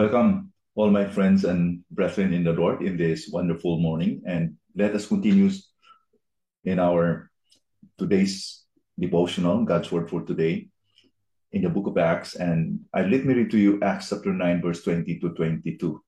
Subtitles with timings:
[0.00, 4.22] Welcome, all my friends and brethren in the Lord, in this wonderful morning.
[4.24, 5.50] And let us continue
[6.64, 7.30] in our
[7.98, 8.59] today's
[9.00, 10.68] devotional, God's Word for today,
[11.52, 12.36] in the book of Acts.
[12.36, 16.02] And I let me read to you Acts chapter 9, verse 20 to 22.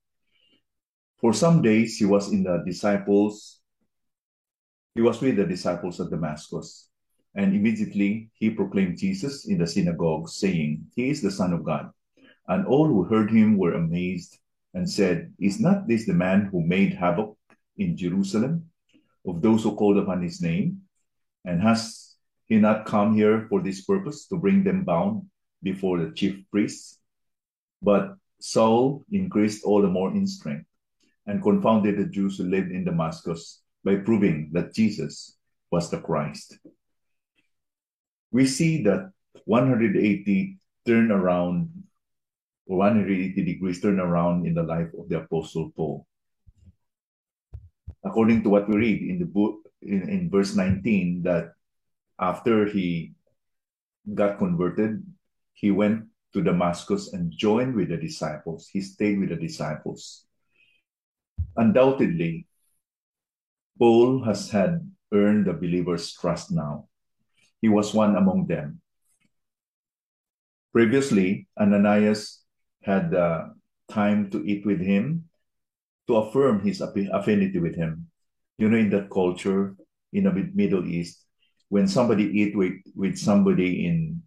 [1.20, 3.60] For some days he was in the disciples,
[4.94, 6.88] he was with the disciples at Damascus.
[7.34, 11.90] And immediately he proclaimed Jesus in the synagogue, saying, He is the Son of God.
[12.46, 14.38] And all who heard him were amazed
[14.74, 17.36] and said, Is not this the man who made havoc
[17.78, 18.66] in Jerusalem
[19.26, 20.82] of those who called upon his name?
[21.44, 22.11] And has
[22.48, 25.26] he not come here for this purpose to bring them bound
[25.62, 26.98] before the chief priests?
[27.80, 30.66] But Saul increased all the more in strength
[31.26, 35.36] and confounded the Jews who lived in Damascus by proving that Jesus
[35.70, 36.58] was the Christ.
[38.30, 39.12] We see that
[39.44, 41.70] 180 turn around
[42.66, 46.06] 180 degrees turnaround in the life of the Apostle Paul.
[48.04, 51.52] According to what we read in the book, in, in verse 19, that
[52.18, 53.12] after he
[54.14, 55.02] got converted,
[55.52, 58.68] he went to Damascus and joined with the disciples.
[58.72, 60.24] He stayed with the disciples.
[61.56, 62.46] Undoubtedly,
[63.78, 66.88] Paul has had earned the believers' trust now.
[67.60, 68.80] He was one among them.
[70.72, 72.40] Previously, Ananias
[72.82, 73.48] had uh,
[73.90, 75.28] time to eat with him
[76.08, 78.08] to affirm his affinity with him.
[78.58, 79.76] You know, in that culture
[80.12, 81.24] in the Middle East,
[81.72, 84.20] when somebody eat with, with somebody in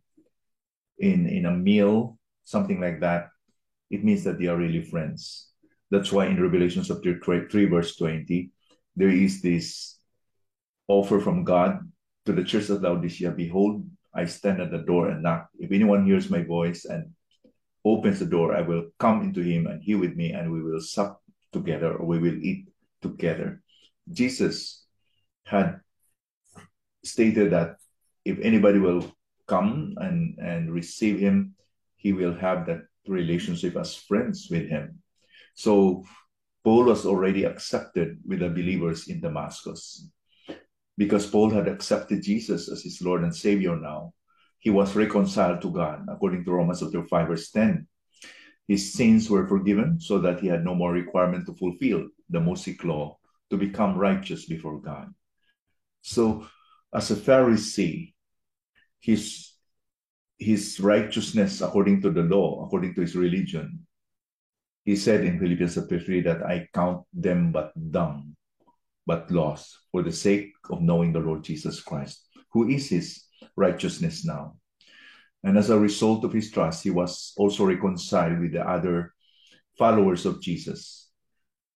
[0.97, 3.29] in in a meal, something like that,
[3.91, 5.53] it means that they are really friends.
[5.91, 8.49] That's why in Revelation chapter 3, verse 20,
[8.95, 9.99] there is this
[10.87, 11.85] offer from God
[12.25, 15.49] to the church of Laodicea Behold, I stand at the door and knock.
[15.59, 17.13] If anyone hears my voice and
[17.85, 20.81] opens the door, I will come into him and he with me, and we will
[20.81, 21.21] sup
[21.53, 22.73] together or we will eat
[23.03, 23.61] together.
[24.09, 24.81] Jesus
[25.45, 25.84] had
[27.05, 27.77] stated that
[28.23, 29.05] if anybody will
[29.47, 31.55] come and, and receive him,
[31.95, 35.01] he will have that relationship as friends with him.
[35.53, 36.03] So
[36.63, 40.09] Paul was already accepted with the believers in Damascus.
[40.97, 44.13] Because Paul had accepted Jesus as his Lord and Savior now,
[44.59, 47.87] he was reconciled to God, according to Romans chapter 5, verse 10.
[48.67, 52.83] His sins were forgiven so that he had no more requirement to fulfill the Mosaic
[52.83, 53.19] law
[53.51, 55.13] to become righteous before God.
[56.01, 56.47] So,
[56.95, 58.13] as a Pharisee,
[58.99, 59.51] his,
[60.39, 63.85] his righteousness according to the law, according to his religion,
[64.85, 68.35] he said in Philippians chapter 3 that I count them but dung,
[69.05, 73.25] but lost, for the sake of knowing the Lord Jesus Christ, who is his
[73.57, 74.55] righteousness now.
[75.43, 79.13] And as a result of his trust, he was also reconciled with the other
[79.77, 81.09] followers of Jesus.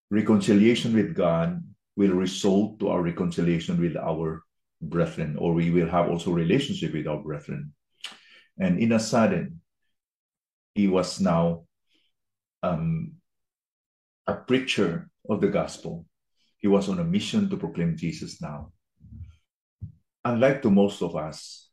[0.09, 1.61] Reconciliation with God
[1.97, 4.43] will result to our reconciliation with our
[4.81, 7.73] brethren, or we will have also relationship with our brethren.
[8.57, 9.61] And in a sudden,
[10.73, 11.65] he was now
[12.63, 13.13] um,
[14.27, 16.05] a preacher of the gospel.
[16.57, 18.71] He was on a mission to proclaim Jesus now
[20.25, 21.69] unlike to most of us,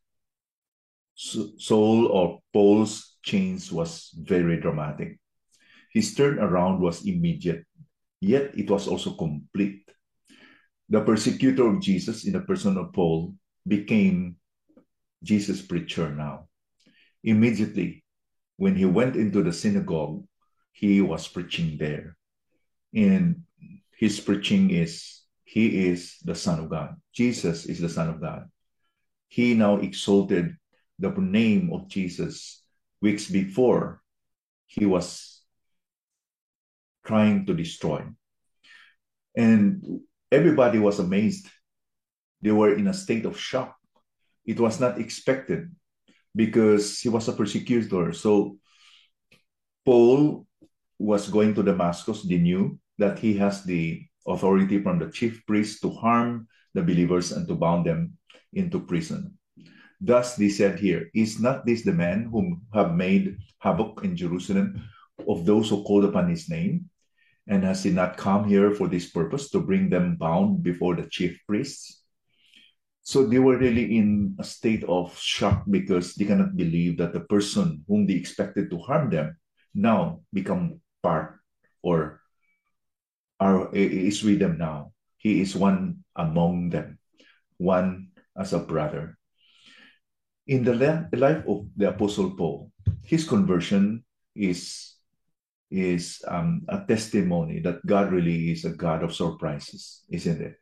[1.15, 5.19] Saul or Paul's change was very dramatic.
[5.93, 7.65] His turnaround was immediate,
[8.21, 9.89] yet it was also complete.
[10.89, 13.35] The persecutor of Jesus in the person of Paul
[13.67, 14.37] became
[15.23, 16.49] Jesus' preacher now.
[17.25, 18.05] Immediately,
[18.57, 20.25] when he went into the synagogue,
[20.73, 22.17] he was preaching there.
[22.95, 23.43] And
[23.99, 26.97] his preaching is he is the Son of God.
[27.13, 28.51] Jesus is the Son of God.
[29.29, 30.57] He now exalted
[30.99, 32.63] the name of Jesus
[33.01, 34.01] weeks before
[34.67, 35.43] he was
[37.05, 38.05] trying to destroy.
[39.37, 40.01] And
[40.31, 41.49] everybody was amazed.
[42.43, 43.77] They were in a state of shock.
[44.45, 45.75] It was not expected
[46.35, 48.13] because he was a persecutor.
[48.13, 48.59] So
[49.85, 50.47] Paul
[50.99, 52.23] was going to Damascus.
[52.23, 57.33] They knew that he has the authority from the chief priest to harm the believers
[57.33, 58.19] and to bound them
[58.53, 59.39] into prison.
[60.01, 64.83] Thus they said here, Is not this the man whom have made havoc in Jerusalem
[65.27, 66.91] of those who called upon his name?
[67.47, 71.07] And has he not come here for this purpose to bring them bound before the
[71.07, 72.03] chief priests?
[73.07, 77.23] So they were really in a state of shock because they cannot believe that the
[77.23, 79.39] person whom they expected to harm them
[79.75, 81.39] now become part
[81.83, 82.21] or
[83.39, 84.91] are is with them now.
[85.19, 86.99] He is one among them,
[87.59, 89.19] one as a brother.
[90.47, 92.73] In the life of the Apostle Paul,
[93.03, 94.03] his conversion
[94.35, 94.96] is
[95.71, 100.57] is um, a testimony that God really is a God of surprises, isn't it?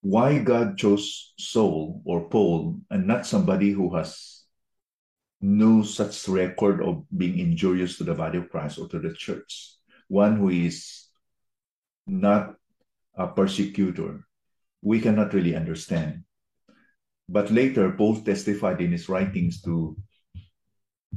[0.00, 4.44] why God chose Saul or Paul and not somebody who has
[5.40, 9.74] no such record of being injurious to the body of Christ or to the church.
[10.08, 11.06] One who is
[12.06, 12.54] not
[13.14, 14.26] a persecutor.
[14.82, 16.24] We cannot really understand.
[17.28, 19.96] But later, Paul testified in his writings to,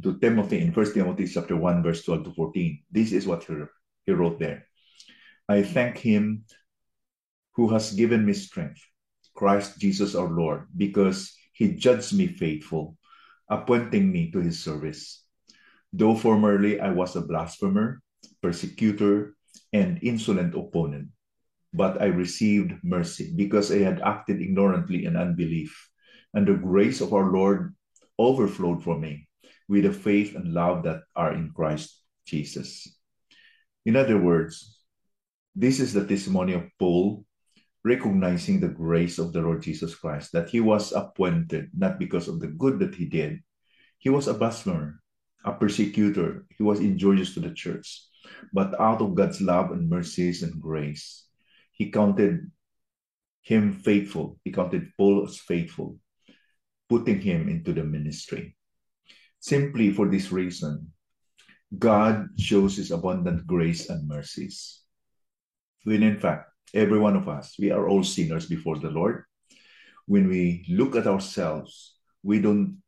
[0.01, 2.83] to Timothy in 1 Timothy chapter 1, verse 12 to 14.
[2.91, 3.53] This is what he,
[4.05, 4.65] he wrote there.
[5.47, 6.45] I thank him
[7.53, 8.81] who has given me strength,
[9.35, 12.97] Christ Jesus our Lord, because he judged me faithful,
[13.49, 15.23] appointing me to his service.
[15.91, 18.01] Though formerly I was a blasphemer,
[18.41, 19.35] persecutor,
[19.71, 21.09] and insolent opponent,
[21.73, 25.69] but I received mercy because I had acted ignorantly in unbelief,
[26.33, 27.75] and the grace of our Lord
[28.17, 29.27] overflowed for me
[29.67, 32.87] with the faith and love that are in Christ Jesus.
[33.85, 34.79] In other words,
[35.55, 37.25] this is the testimony of Paul
[37.83, 42.39] recognizing the grace of the Lord Jesus Christ, that he was appointed not because of
[42.39, 43.43] the good that he did.
[43.97, 45.01] He was a blasphemer,
[45.43, 46.45] a persecutor.
[46.57, 48.07] He was injurious to the church.
[48.53, 51.27] But out of God's love and mercies and grace,
[51.73, 52.49] he counted
[53.41, 54.39] him faithful.
[54.45, 55.99] He counted Paul as faithful,
[56.87, 58.55] putting him into the ministry.
[59.43, 60.93] Simply for this reason,
[61.77, 64.79] God shows his abundant grace and mercies.
[65.83, 69.25] When in fact, every one of us, we are all sinners before the Lord.
[70.05, 72.79] When we look at ourselves, we don't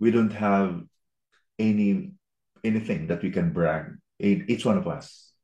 [0.00, 0.80] we don't have
[1.58, 2.12] any
[2.64, 3.92] anything that we can brag.
[4.18, 5.34] Each one of us,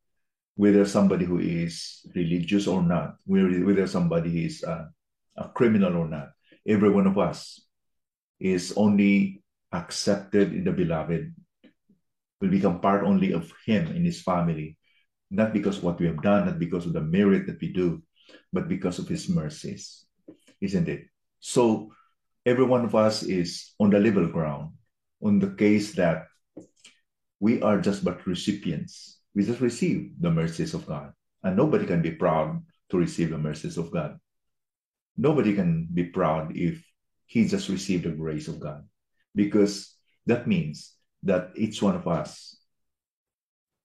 [0.55, 4.89] whether somebody who is religious or not, whether somebody is a,
[5.37, 6.29] a criminal or not,
[6.65, 7.61] every one of us
[8.39, 11.33] is only accepted in the beloved,
[12.41, 14.77] will become part only of him in his family
[15.31, 18.01] not because what we have done, not because of the merit that we do,
[18.51, 20.05] but because of his mercies.
[20.61, 21.05] Isn't it?
[21.39, 21.93] So
[22.45, 24.73] every one of us is on the level ground,
[25.21, 26.25] on the case that
[27.39, 29.21] we are just but recipients.
[29.35, 31.13] We just receive the mercies of God.
[31.43, 34.19] And nobody can be proud to receive the mercies of God.
[35.15, 36.83] Nobody can be proud if
[37.27, 38.83] he just received the grace of God.
[39.35, 39.95] Because
[40.25, 40.93] that means
[41.23, 42.57] that each one of us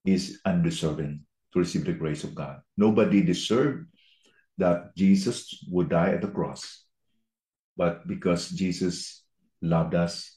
[0.04, 2.60] is undeserving to receive the grace of God.
[2.76, 3.86] Nobody deserved
[4.58, 6.84] that Jesus would die at the cross.
[7.76, 9.24] But because Jesus
[9.62, 10.36] loved us,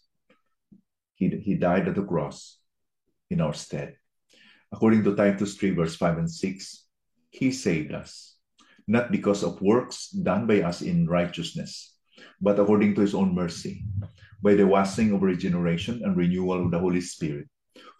[1.15, 2.57] he, he died at the cross
[3.29, 3.95] in our stead.
[4.71, 6.85] According to Titus 3, verse 5 and 6,
[7.29, 8.37] he saved us,
[8.87, 11.96] not because of works done by us in righteousness,
[12.41, 13.83] but according to his own mercy,
[14.41, 17.47] by the washing of regeneration and renewal of the Holy Spirit,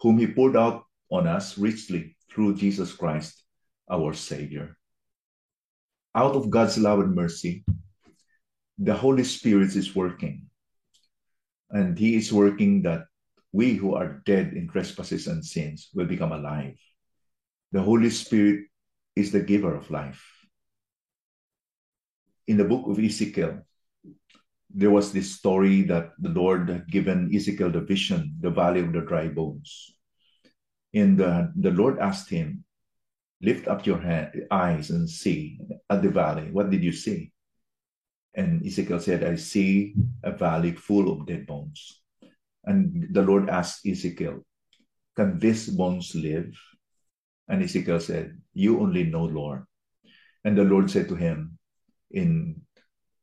[0.00, 3.42] whom he poured out on us richly through Jesus Christ,
[3.90, 4.76] our Savior.
[6.14, 7.64] Out of God's love and mercy,
[8.78, 10.46] the Holy Spirit is working.
[11.70, 13.06] And He is working that
[13.52, 16.76] we who are dead in trespasses and sins will become alive.
[17.72, 18.66] The Holy Spirit
[19.16, 20.24] is the giver of life.
[22.46, 23.66] In the book of Ezekiel,
[24.70, 28.92] there was this story that the Lord had given Ezekiel the vision, the valley of
[28.92, 29.92] the dry bones.
[30.94, 32.64] And the, the Lord asked him,
[33.40, 36.50] Lift up your hand, eyes and see at the valley.
[36.50, 37.30] What did you see?
[38.34, 42.02] And Ezekiel said, I see a valley full of dead bones.
[42.64, 44.44] And the Lord asked Ezekiel,
[45.14, 46.50] Can these bones live?
[47.48, 49.64] And Ezekiel said, You only know, Lord.
[50.44, 51.58] And the Lord said to him
[52.10, 52.60] in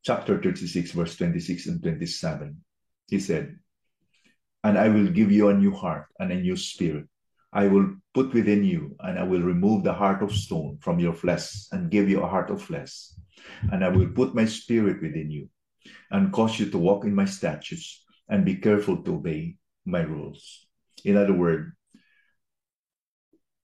[0.05, 2.61] chapter 36, verse 26 and 27,
[3.07, 3.57] He said,
[4.63, 7.07] And I will give you a new heart and a new spirit
[7.55, 11.13] I will put within you, and I will remove the heart of stone from your
[11.13, 12.91] flesh and give you a heart of flesh.
[13.71, 15.47] And I will put my spirit within you
[16.11, 20.67] and cause you to walk in my statutes and be careful to obey my rules.
[21.05, 21.71] In other words,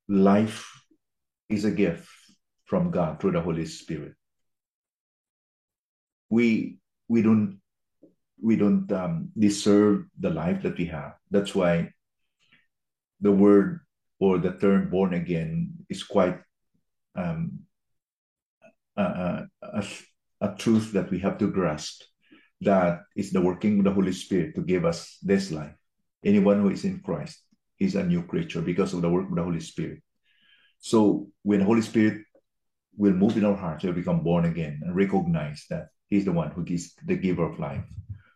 [0.08, 0.72] life
[1.50, 2.08] is a gift
[2.64, 4.14] from God through the Holy Spirit.
[6.32, 7.60] We we don't
[8.42, 11.14] we don't um, deserve the life that we have.
[11.30, 11.94] That's why
[13.20, 13.82] the word
[14.18, 16.40] or the term born again is quite
[17.16, 17.60] um,
[18.98, 19.84] uh, uh,
[20.42, 22.02] a truth that we have to grasp
[22.62, 25.74] that is the working of the Holy Spirit to give us this life.
[26.24, 27.42] Anyone who is in Christ
[27.80, 30.02] is a new creature because of the work of the Holy Spirit.
[30.80, 32.22] So when the Holy Spirit
[32.96, 36.52] will move in our hearts, we'll become born again and recognize that He's the one
[36.52, 37.86] who is the giver of life.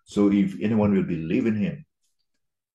[0.06, 1.86] So if anyone will believe in Him,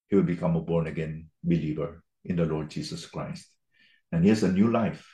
[0.08, 3.48] he will become a born again believer in the Lord Jesus Christ.
[4.12, 5.06] And he has a new life.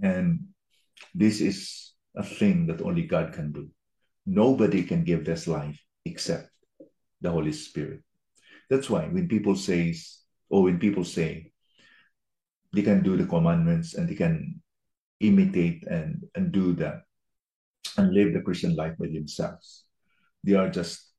[0.00, 0.46] And
[1.14, 3.68] this is a thing that only God can do.
[4.24, 6.48] Nobody can give this life except
[7.20, 8.02] the Holy Spirit.
[8.70, 9.96] That's why when people say,
[10.48, 11.50] or when people say
[12.72, 14.62] they can do the commandments and they can
[15.20, 17.02] imitate and, and do that
[17.96, 19.84] and live the Christian life by themselves,
[20.44, 21.12] they are just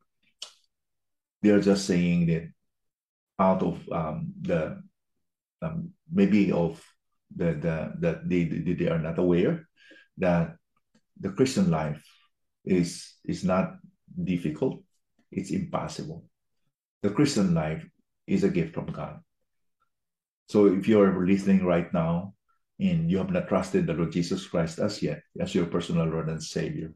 [1.41, 2.47] they are just saying that
[3.39, 4.81] out of um, the
[5.61, 6.81] um, maybe of
[7.35, 9.67] the the that they, they they are not aware
[10.17, 10.55] that
[11.19, 12.03] the Christian life
[12.65, 13.75] is is not
[14.23, 14.83] difficult,
[15.31, 16.25] it's impossible.
[17.01, 17.83] The Christian life
[18.27, 19.19] is a gift from God.
[20.47, 22.33] So if you're listening right now
[22.83, 26.27] and you have not trusted the Lord Jesus Christ as yet as your personal Lord
[26.27, 26.93] and Savior,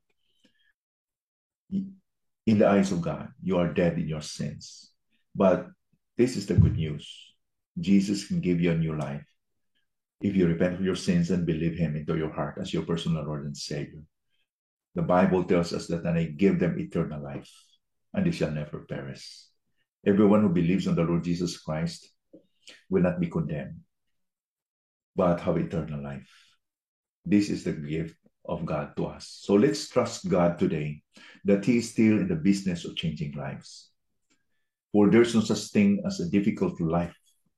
[1.71, 4.91] in the eyes of God, you are dead in your sins.
[5.35, 5.67] But
[6.17, 7.07] this is the good news.
[7.79, 9.25] Jesus can give you a new life
[10.19, 13.23] if you repent of your sins and believe Him into your heart as your personal
[13.23, 14.01] Lord and Savior.
[14.95, 17.51] The Bible tells us that, and I give them eternal life,
[18.13, 19.43] and they shall never perish.
[20.05, 22.09] Everyone who believes on the Lord Jesus Christ
[22.89, 23.79] will not be condemned,
[25.17, 26.29] but have eternal life.
[27.25, 29.41] This is the gift of God to us.
[29.41, 31.01] So let's trust God today
[31.43, 33.89] that He is still in the business of changing lives.
[34.93, 37.17] For there's no such thing as a difficult life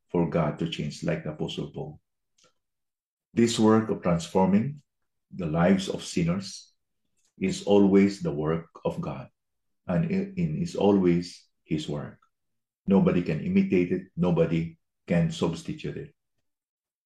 [0.09, 1.99] for God to change, like the Apostle Paul.
[3.33, 4.81] This work of transforming
[5.35, 6.71] the lives of sinners
[7.37, 9.27] is always the work of God,
[9.85, 12.17] and it is always His work.
[12.87, 16.13] Nobody can imitate it, nobody can substitute it.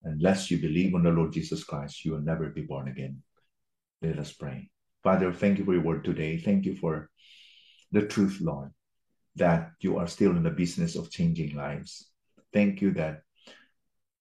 [0.04, 3.24] Unless you believe on the Lord Jesus Christ, you will never be born again.
[4.02, 4.70] Let us pray.
[5.04, 6.38] Father, thank you for your word today.
[6.38, 7.10] Thank you for
[7.92, 8.72] the truth, Lord,
[9.36, 12.10] that you are still in the business of changing lives.
[12.54, 13.22] Thank you that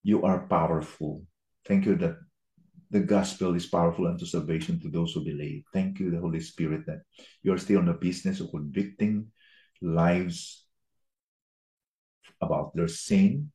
[0.03, 1.23] you are powerful
[1.65, 2.17] Thank you that
[2.91, 5.65] the gospel is powerful unto salvation to those who believe.
[5.73, 7.03] Thank you, the Holy Spirit, that
[7.43, 9.29] you're still in the business of convicting
[9.81, 10.65] lives
[12.41, 13.51] about their sin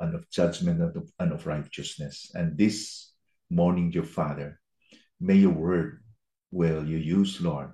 [0.00, 2.30] and of judgment and of, and of righteousness.
[2.34, 3.12] And this
[3.50, 4.60] morning, your Father,
[5.20, 6.02] may your word
[6.50, 7.70] will you use, Lord,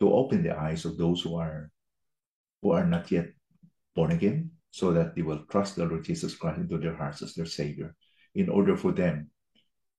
[0.00, 1.70] to open the eyes of those who are
[2.62, 3.28] who are not yet
[3.94, 7.34] born again, so that they will trust the Lord Jesus Christ into their hearts as
[7.34, 7.94] their Savior,
[8.34, 9.30] in order for them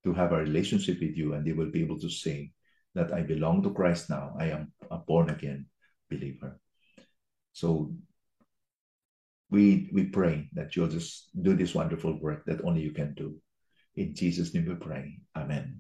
[0.03, 2.51] to have a relationship with you, and they will be able to say
[2.95, 4.35] that I belong to Christ now.
[4.39, 5.67] I am a born again
[6.09, 6.59] believer.
[7.53, 7.93] So
[9.55, 13.39] we we pray that you'll just do this wonderful work that only you can do.
[13.95, 15.15] In Jesus' name we pray.
[15.33, 15.79] Amen.